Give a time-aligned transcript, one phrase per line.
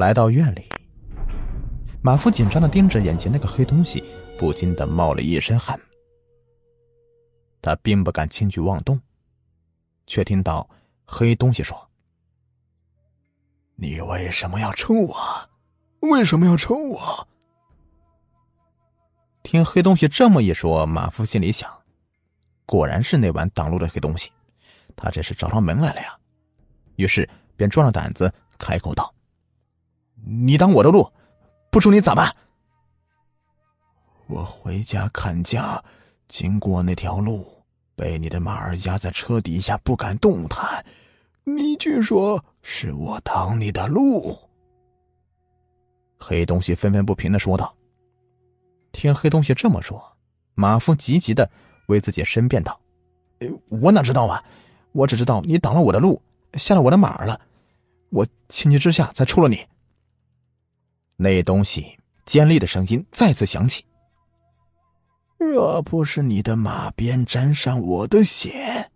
[0.00, 0.66] 来到院里，
[2.00, 4.02] 马夫紧张的盯着眼前那个黑东西，
[4.38, 5.78] 不禁的冒了一身汗。
[7.60, 8.98] 他并不敢轻举妄动，
[10.06, 10.66] 却听到
[11.04, 11.76] 黑东西说
[13.76, 15.14] ：“你为什么要抽我？
[16.00, 17.28] 为什么要抽我？”
[19.44, 21.70] 听黑东西这么一说，马夫心里想：
[22.64, 24.32] 果然是那晚挡路的黑东西，
[24.96, 26.18] 他这是找上门来了呀。
[26.96, 29.14] 于是便壮着胆子开口道
[30.24, 31.10] ：“你挡我的路，
[31.70, 32.34] 不抽你咋办？”
[34.28, 35.82] 我回家看家。
[36.28, 37.44] 经过那条路，
[37.96, 40.86] 被你的马儿压在车底下，不敢动弹。
[41.42, 44.38] 你却说是我挡你的路。
[46.20, 47.74] 黑东西愤愤不平的说道。
[48.92, 50.00] 听黑东西这么说，
[50.54, 51.50] 马夫急急的
[51.88, 52.80] 为自己申辩道
[53.82, 54.44] ：“我哪知道啊？
[54.92, 56.22] 我只知道你挡了我的路，
[56.54, 57.40] 吓了我的马儿了。
[58.10, 59.66] 我情急之下才抽了你。”
[61.22, 63.84] 那东西尖利的声音再次响起。
[65.36, 68.90] 若不是你的马鞭沾上我的血，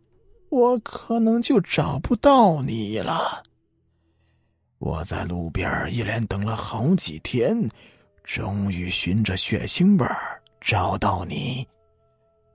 [0.49, 3.43] 我可能就找不到你了。
[4.79, 7.69] 我在路边一连等了好几天，
[8.23, 10.07] 终于循着血腥味
[10.63, 11.67] 找到你。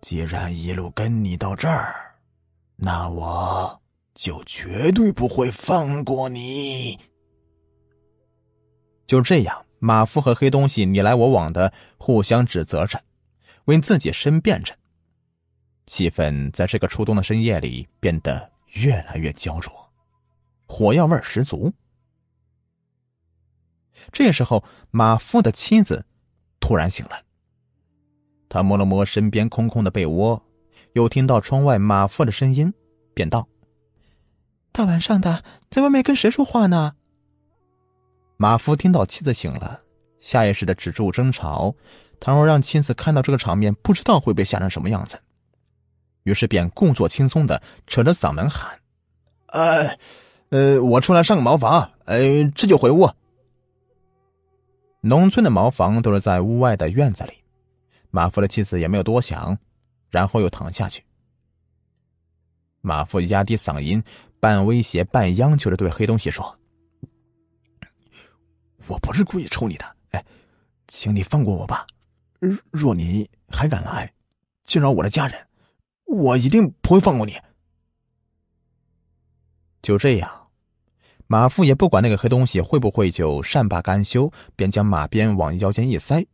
[0.01, 2.15] 既然一路跟你到这儿，
[2.75, 3.79] 那我
[4.15, 6.97] 就绝对不会放过你。
[9.09, 13.01] 就这样，马夫和黑东西你来我往的互相指责着。
[13.65, 14.75] 为自己申辩着，
[15.87, 19.73] 气氛在这个初冬的深夜里变得越来越焦灼，
[20.67, 21.73] 火药味十足。
[24.11, 26.05] 这时候，马夫的妻子
[26.59, 27.19] 突然醒了，
[28.47, 30.39] 他摸了摸身边空空的被窝，
[30.93, 32.71] 又听到窗外马夫的声音，
[33.15, 33.47] 便道
[34.71, 36.93] ：“大晚上的，在外面跟谁说话呢？”
[38.41, 39.81] 马夫听到妻子醒了，
[40.17, 41.75] 下意识的止住争吵。
[42.21, 45.21] 倘若让妻子看到这个场面，不知道会被吓成什么样子。
[46.23, 48.79] 于是便故作轻松的扯着嗓门喊
[49.51, 49.97] ：“呃，
[50.51, 53.09] 呃，我出来上个茅房，呃，这就回屋。”
[55.03, 57.33] 农村的茅房都是在屋外的院子里。
[58.09, 59.57] 马夫的妻子也没有多想，
[60.09, 61.03] 然后又躺下去。
[62.79, 64.01] 马夫压低嗓音，
[64.39, 66.57] 半威胁半央求的对黑东西说
[68.89, 70.25] ：“我不是故意抽你的，哎，
[70.87, 71.87] 请你放过我吧。”
[72.71, 74.11] 若你还敢来
[74.63, 75.37] 惊扰我的家人，
[76.05, 77.37] 我一定不会放过你。
[79.81, 80.47] 就这样，
[81.27, 86.25] 马夫也不管那个黑东西会不会就善罢甘休，便将马鞭往腰间一塞，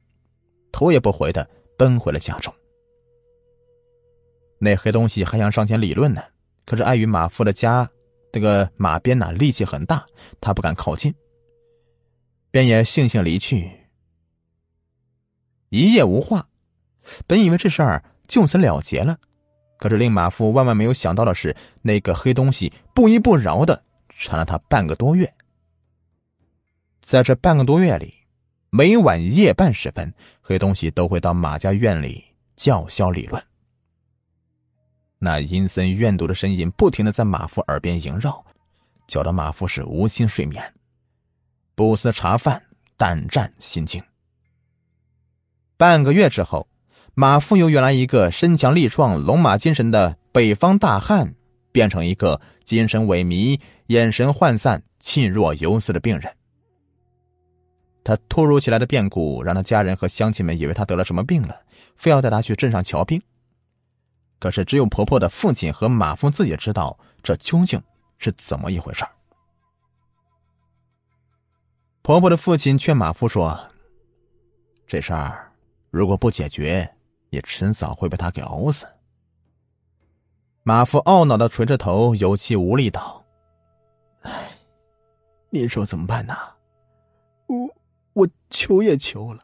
[0.71, 2.53] 头也不回的奔回了家中。
[4.59, 6.21] 那黑东西还想上前理论呢，
[6.65, 7.89] 可是碍于马夫的家
[8.31, 10.05] 那个马鞭呐力气很大，
[10.39, 11.11] 他不敢靠近，
[12.55, 13.69] 便也悻悻离去。
[15.67, 16.47] 一夜无话，
[17.27, 19.19] 本以为这事儿就此了结了，
[19.77, 25.29] 可是令马夫万万没有想到的是，那个黑东西不依不饶的缠了他半个多月。
[27.01, 28.13] 在这半个多月里，
[28.69, 32.23] 每晚夜半时分，黑东西都会到马家院里
[32.55, 33.43] 叫嚣理论。
[35.19, 38.45] 那阴森怨毒的声音不停的在马夫耳边萦绕，
[39.07, 40.63] 搅得马夫是无心睡眠，
[41.75, 42.61] 不思茶饭，
[42.97, 44.01] 胆战心惊。
[45.77, 46.65] 半个月之后，
[47.13, 51.35] 马夫由原来一个身强力壮、龙马精神的北方大汉，
[51.73, 56.33] 变成一个精神萎靡、眼神涣散、气若游丝的病人。
[58.05, 61.59] 他突如其来的变故，让他家人和乡亲们以为他得了什么病了，
[61.97, 63.21] 非要带他去镇上瞧病。
[64.39, 67.81] 可是，只有婆婆的父亲和马夫自己知道这究竟
[68.17, 69.03] 是怎么一回事
[72.05, 73.59] 婆婆的父亲劝马夫说
[74.85, 75.51] ：“这事儿……”
[75.89, 76.87] 如果不解决，
[77.31, 78.85] 也迟早会被他给熬死。
[80.61, 83.25] 马夫懊恼的垂着头，有气无力道
[84.21, 84.51] ：“哎，
[85.49, 86.37] 你说怎么办呢？
[87.47, 87.67] 我
[88.13, 89.43] 我求也求了，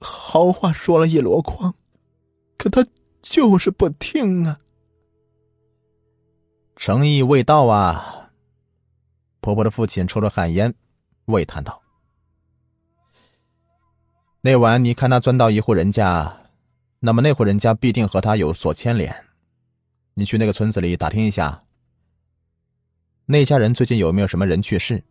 [0.00, 1.74] 好话说了一箩筐，
[2.56, 2.86] 可他
[3.22, 4.60] 就是不听啊。
[6.76, 8.30] 诚意未到啊。”
[9.42, 10.72] 婆婆的父亲抽着旱烟，
[11.26, 11.82] 喟叹道。
[14.40, 16.50] 那晚，你看他钻到一户人家，
[17.00, 19.14] 那么那户人家必定和他有所牵连。
[20.14, 21.62] 你去那个村子里打听一下，
[23.26, 25.02] 那家人最近有没有什么人去世，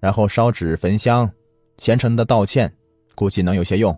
[0.00, 1.30] 然后烧纸焚香，
[1.76, 2.74] 虔诚的道歉，
[3.14, 3.96] 估计能有些用。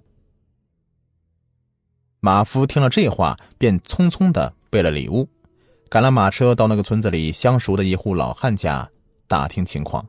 [2.19, 5.27] 马夫听了这话，便匆匆的备了礼物，
[5.89, 8.91] 赶了马车到那个村子里相熟的一户老汉家
[9.27, 10.05] 打听情况。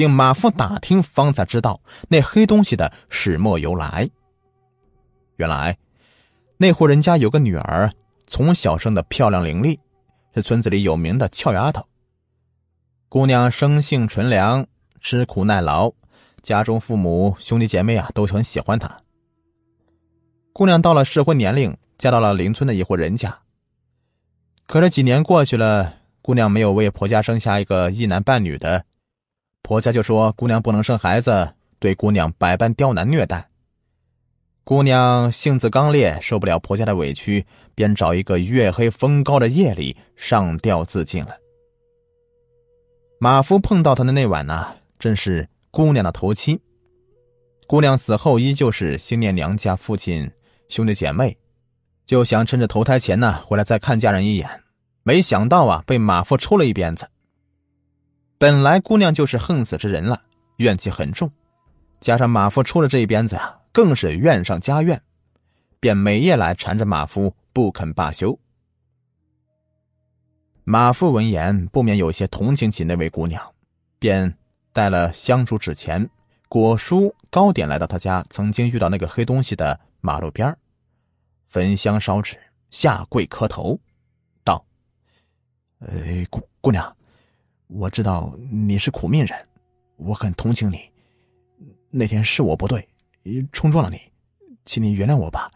[0.00, 4.08] 经马夫打听，方才知道那黑东西的始末由来。
[5.36, 5.76] 原来，
[6.56, 7.92] 那户人家有个女儿，
[8.26, 9.78] 从小生的漂亮伶俐，
[10.34, 11.86] 是村子里有名的俏丫头。
[13.10, 14.66] 姑娘生性纯良，
[15.02, 15.92] 吃苦耐劳，
[16.40, 19.02] 家中父母兄弟姐妹啊都很喜欢她。
[20.54, 23.40] 姑娘到了适婚年龄，嫁到了邻村的一户人家。
[24.66, 28.86] 可是几年过去了，姑娘没有为婆家生下一个一男半女的。
[29.70, 33.48] 婆家就说姑娘不能生孩子，对姑娘百般刁难虐待。
[34.64, 37.46] 姑娘性子刚烈，受不了婆家的委屈，
[37.76, 41.36] 便找一个月黑风高的夜里上吊自尽了。
[43.20, 46.60] 马夫碰到她的那晚呢，正是姑娘的头七。
[47.68, 50.28] 姑娘死后依旧是心念娘家、父亲、
[50.68, 51.38] 兄弟姐妹，
[52.06, 54.50] 就想趁着投胎前呢回来再看家人一眼，
[55.04, 57.08] 没想到啊，被马夫抽了一鞭子。
[58.40, 60.22] 本来姑娘就是横死之人了，
[60.56, 61.30] 怨气很重，
[62.00, 64.98] 加上马夫出了这一鞭子啊，更是怨上加怨，
[65.78, 68.38] 便每夜来缠着马夫不肯罢休。
[70.64, 73.54] 马夫闻言不免有些同情起那位姑娘，
[73.98, 74.34] 便
[74.72, 76.08] 带了香烛纸钱、
[76.48, 80.56] 果蔬、糕点来到他家曾经遇到那个黑东西的马路边
[81.46, 82.38] 焚香烧纸，
[82.70, 83.78] 下跪磕头，
[84.42, 84.64] 道
[85.86, 86.90] ：“哎，姑姑娘。”
[87.72, 89.48] 我知道你是苦命人，
[89.96, 90.78] 我很同情你。
[91.90, 92.86] 那天是我不对，
[93.52, 94.00] 冲撞了你，
[94.64, 95.50] 请你原谅我吧。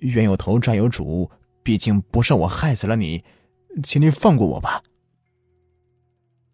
[0.00, 1.30] 冤有头债有主，
[1.62, 3.22] 毕竟不是我害死了你，
[3.84, 4.82] 请你放过我吧。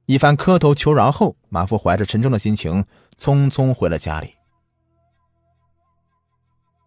[0.05, 2.85] 一番磕头求饶后，马夫怀着沉重的心情，
[3.19, 4.35] 匆匆回了家里。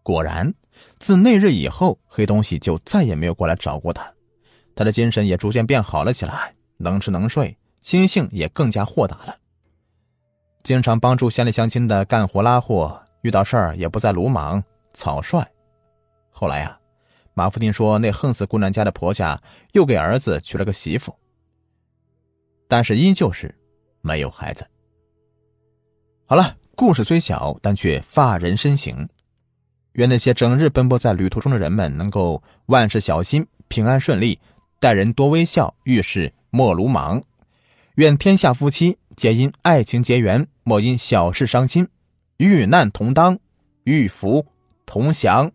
[0.02, 0.54] 果然，
[0.98, 4.14] 自那日以后，黑东西就再也没有过来找过他，
[4.74, 7.56] 他的精神也逐渐变好了起来，能吃能睡。
[7.82, 9.36] 心性也更加豁达了，
[10.62, 14.62] 经常帮助乡里乡亲的干活拉货，遇到事儿也不再鲁莽
[14.92, 15.44] 草率。
[16.30, 16.78] 后来呀，
[17.34, 19.40] 马夫听说那横死姑娘家的婆家
[19.72, 21.14] 又给儿子娶了个媳妇，
[22.68, 23.54] 但是依旧是
[24.02, 24.66] 没有孩子。
[26.26, 29.08] 好了，故事虽小，但却发人深省。
[29.94, 34.38] 愿那些整日奔波在旅途中的人们能够万事小心，平安顺利，
[34.78, 37.20] 待人多微笑，遇事莫鲁莽。
[37.96, 41.88] 愿天下夫妻皆因爱情结缘，莫因小事伤心，
[42.36, 43.38] 遇难同当，
[43.84, 44.46] 遇福
[44.86, 45.50] 同享。